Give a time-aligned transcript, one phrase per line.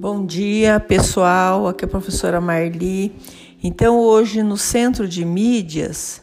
[0.00, 1.66] Bom dia, pessoal.
[1.66, 3.12] Aqui é a professora Marli.
[3.60, 6.22] Então, hoje no Centro de Mídias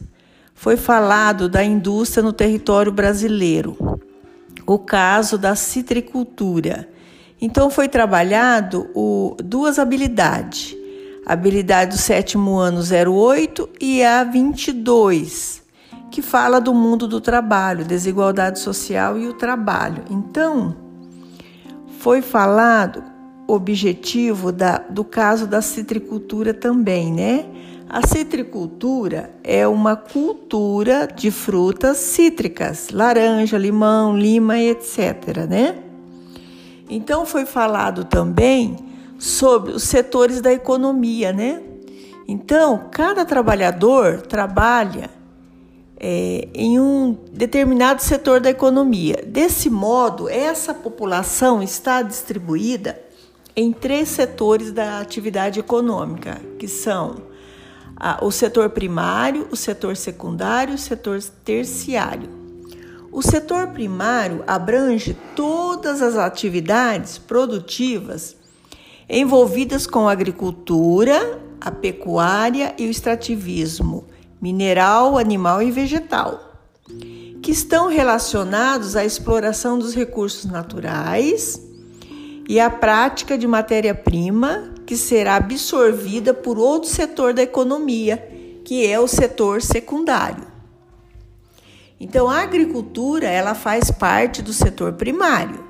[0.54, 4.00] foi falado da indústria no território brasileiro,
[4.66, 6.88] o caso da citricultura.
[7.42, 10.74] Então, foi trabalhado o, duas habilidades:
[11.26, 15.62] a habilidade do sétimo ano 08 e a 22,
[16.10, 20.06] que fala do mundo do trabalho, desigualdade social e o trabalho.
[20.10, 20.78] Então,
[22.00, 23.15] foi falado
[23.48, 27.46] objetivo da, do caso da citricultura também, né?
[27.88, 35.78] A citricultura é uma cultura de frutas cítricas, laranja, limão, lima, etc, né?
[36.90, 38.78] Então foi falado também
[39.18, 41.62] sobre os setores da economia, né?
[42.28, 45.12] Então, cada trabalhador trabalha
[45.98, 49.24] é, em um determinado setor da economia.
[49.26, 53.00] Desse modo, essa população está distribuída
[53.56, 57.24] em três setores da atividade econômica, que são
[58.22, 62.30] o setor primário, o setor secundário e o setor terciário.
[63.12, 68.36] O setor primário abrange todas as atividades produtivas
[69.08, 74.06] envolvidas com a agricultura, a pecuária e o extrativismo
[74.42, 76.60] mineral, animal e vegetal,
[77.42, 81.65] que estão relacionados à exploração dos recursos naturais
[82.48, 88.18] e a prática de matéria-prima que será absorvida por outro setor da economia,
[88.64, 90.46] que é o setor secundário.
[92.00, 95.64] Então, a agricultura ela faz parte do setor primário.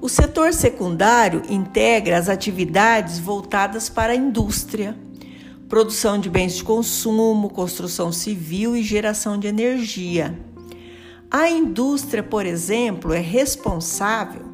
[0.00, 4.96] O setor secundário integra as atividades voltadas para a indústria,
[5.68, 10.38] produção de bens de consumo, construção civil e geração de energia.
[11.28, 14.47] A indústria, por exemplo, é responsável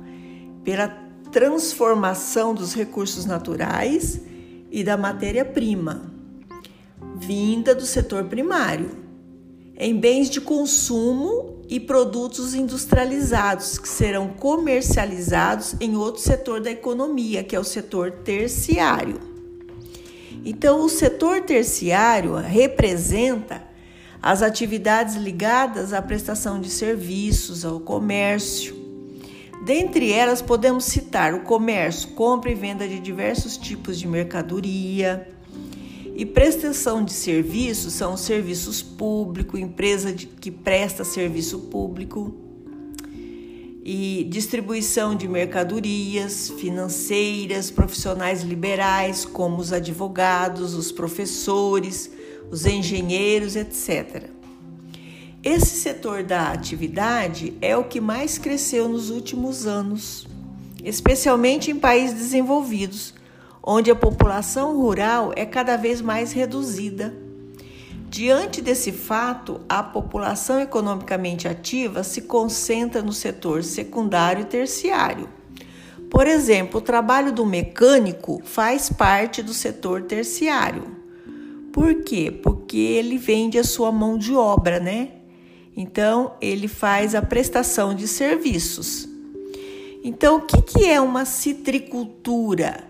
[0.65, 0.89] pela
[1.31, 4.21] transformação dos recursos naturais
[4.71, 6.13] e da matéria-prima,
[7.17, 8.91] vinda do setor primário,
[9.77, 17.43] em bens de consumo e produtos industrializados que serão comercializados em outro setor da economia,
[17.43, 19.19] que é o setor terciário.
[20.45, 23.63] Então, o setor terciário representa
[24.23, 28.84] as atividades ligadas à prestação de serviços, ao comércio,
[29.65, 35.27] Dentre elas, podemos citar o comércio, compra e venda de diversos tipos de mercadoria.
[36.15, 42.35] E prestação de serviços são serviços públicos, empresa de, que presta serviço público.
[43.83, 52.11] E distribuição de mercadorias financeiras, profissionais liberais, como os advogados, os professores,
[52.51, 54.34] os engenheiros, etc.
[55.45, 60.27] Esse setor da atividade é o que mais cresceu nos últimos anos,
[60.83, 63.13] especialmente em países desenvolvidos,
[63.63, 67.15] onde a população rural é cada vez mais reduzida.
[68.09, 75.29] Diante desse fato, a população economicamente ativa se concentra no setor secundário e terciário.
[76.11, 80.97] Por exemplo, o trabalho do mecânico faz parte do setor terciário.
[81.71, 82.31] Por quê?
[82.31, 85.11] Porque ele vende a sua mão de obra, né?
[85.77, 89.09] Então, ele faz a prestação de serviços.
[90.03, 92.85] Então, o que, que é uma citricultura?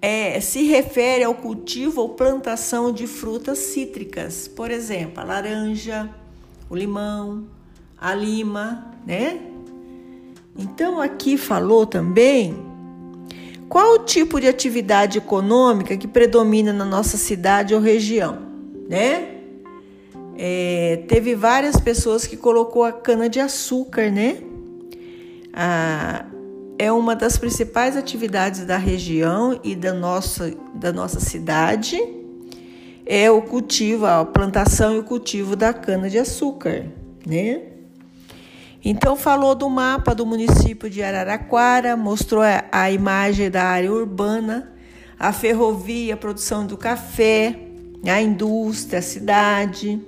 [0.00, 6.10] É, se refere ao cultivo ou plantação de frutas cítricas, por exemplo, a laranja,
[6.68, 7.46] o limão,
[7.98, 9.40] a lima, né?
[10.56, 12.54] Então, aqui falou também
[13.68, 18.38] qual o tipo de atividade econômica que predomina na nossa cidade ou região,
[18.88, 19.33] né?
[20.36, 24.38] É, teve várias pessoas que colocou a cana de açúcar, né?
[26.76, 32.00] É uma das principais atividades da região e da nossa, da nossa cidade.
[33.06, 36.86] É o cultivo, a plantação e o cultivo da cana de açúcar,
[37.24, 37.62] né?
[38.84, 44.72] Então falou do mapa do município de Araraquara, mostrou a, a imagem da área urbana,
[45.18, 47.58] a ferrovia, a produção do café,
[48.04, 50.00] a indústria, a cidade.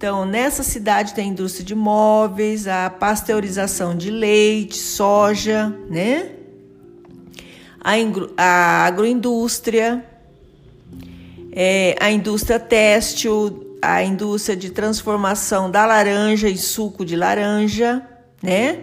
[0.00, 6.30] Então, nessa cidade tem indústria de móveis, a pasteurização de leite, soja, né?
[7.78, 7.92] A,
[8.38, 10.02] a agroindústria,
[11.52, 18.02] é, a indústria têxtil, a indústria de transformação da laranja e suco de laranja,
[18.42, 18.78] né?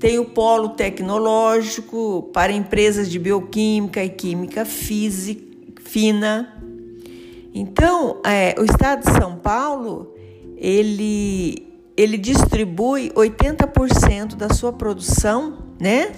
[0.00, 6.58] Tem o polo tecnológico para empresas de bioquímica e química física, fina.
[7.52, 10.16] Então, é, o estado de São Paulo
[10.58, 11.66] ele,
[11.96, 16.12] ele distribui 80% da sua produção, né?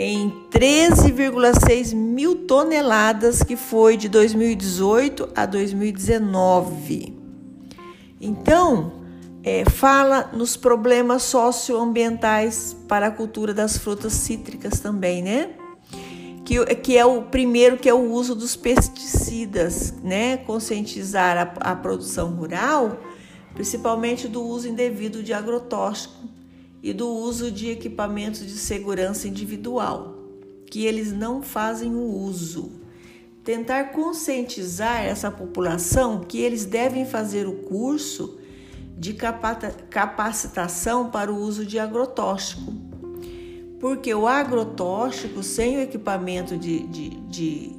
[0.00, 7.16] em 13,6 mil toneladas, que foi de 2018 a 2019.
[8.20, 8.92] Então,
[9.42, 15.50] é, fala nos problemas socioambientais para a cultura das frutas cítricas também, né?
[16.44, 20.36] Que, que é o primeiro, que é o uso dos pesticidas, né?
[20.36, 23.00] Conscientizar a, a produção rural,
[23.58, 26.28] principalmente do uso indevido de agrotóxico
[26.80, 30.14] e do uso de equipamentos de segurança individual,
[30.70, 32.70] que eles não fazem o uso.
[33.42, 38.38] Tentar conscientizar essa população que eles devem fazer o curso
[38.96, 39.12] de
[39.90, 42.72] capacitação para o uso de agrotóxico.
[43.80, 47.72] Porque o agrotóxico, sem o equipamento de, de, de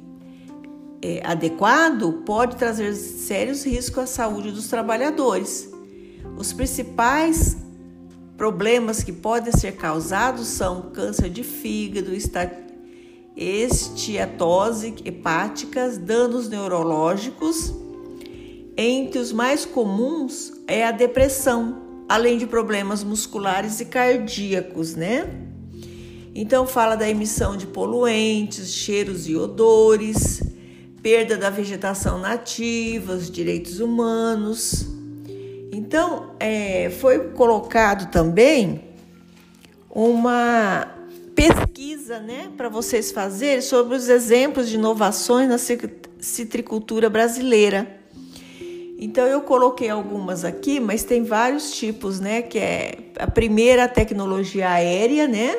[1.00, 5.69] é, adequado, pode trazer sérios riscos à saúde dos trabalhadores.
[6.40, 7.58] Os principais
[8.38, 12.12] problemas que podem ser causados são câncer de fígado,
[13.36, 17.74] esteatose hepáticas, danos neurológicos
[18.74, 25.28] entre os mais comuns é a depressão, além de problemas musculares e cardíacos, né?
[26.34, 30.42] Então fala da emissão de poluentes, cheiros e odores,
[31.02, 34.99] perda da vegetação nativa, os direitos humanos.
[35.72, 38.82] Então é, foi colocado também
[39.88, 40.86] uma
[41.34, 45.58] pesquisa, né, para vocês fazerem sobre os exemplos de inovações na
[46.18, 48.00] citricultura brasileira.
[49.02, 52.42] Então eu coloquei algumas aqui, mas tem vários tipos, né?
[52.42, 55.56] Que é a primeira a tecnologia aérea, né?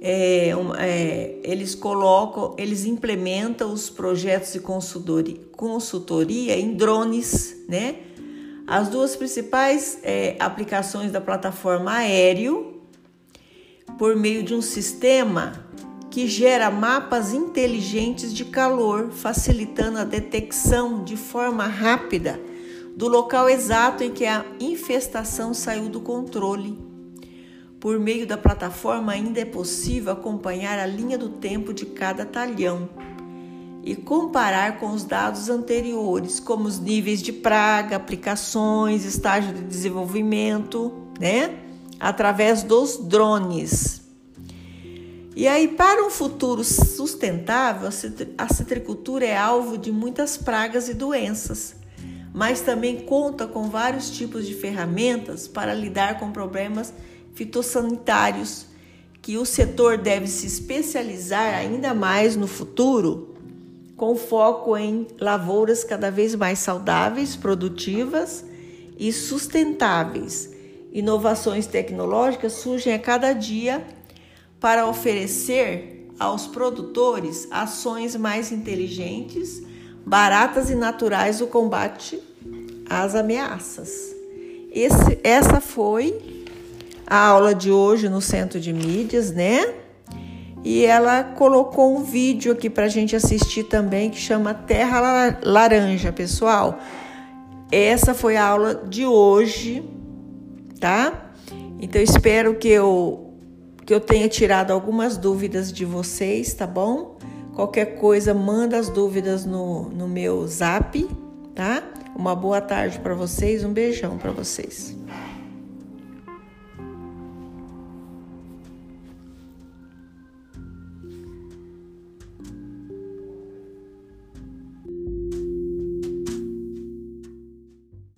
[0.00, 7.96] É, é, eles colocam, eles implementam os projetos de consultoria, consultoria em drones, né?
[8.66, 12.80] As duas principais é, aplicações da plataforma aéreo,
[13.98, 15.66] por meio de um sistema
[16.10, 22.40] que gera mapas inteligentes de calor, facilitando a detecção de forma rápida
[22.96, 26.78] do local exato em que a infestação saiu do controle.
[27.80, 32.88] Por meio da plataforma, ainda é possível acompanhar a linha do tempo de cada talhão
[33.82, 40.92] e comparar com os dados anteriores, como os níveis de praga, aplicações, estágio de desenvolvimento,
[41.18, 41.58] né?
[41.98, 44.02] Através dos drones.
[45.34, 47.88] E aí, para um futuro sustentável,
[48.36, 51.74] a citricultura é alvo de muitas pragas e doenças,
[52.34, 56.92] mas também conta com vários tipos de ferramentas para lidar com problemas
[57.34, 58.66] fitossanitários
[59.22, 63.36] que o setor deve se especializar ainda mais no futuro,
[64.02, 68.44] com foco em lavouras cada vez mais saudáveis, produtivas
[68.98, 70.50] e sustentáveis.
[70.92, 73.86] Inovações tecnológicas surgem a cada dia
[74.58, 79.62] para oferecer aos produtores ações mais inteligentes,
[80.04, 82.20] baratas e naturais do combate
[82.90, 83.88] às ameaças.
[84.72, 86.44] Esse, essa foi
[87.06, 89.81] a aula de hoje no Centro de Mídias, né?
[90.64, 96.12] E ela colocou um vídeo aqui para a gente assistir também que chama Terra Laranja,
[96.12, 96.78] pessoal.
[97.70, 99.82] Essa foi a aula de hoje,
[100.78, 101.32] tá?
[101.80, 103.28] Então espero que eu
[103.84, 107.18] que eu tenha tirado algumas dúvidas de vocês, tá bom?
[107.54, 111.04] Qualquer coisa, manda as dúvidas no, no meu zap,
[111.54, 111.82] tá?
[112.14, 114.96] Uma boa tarde para vocês, um beijão para vocês.